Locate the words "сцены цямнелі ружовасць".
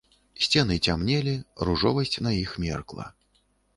0.43-2.17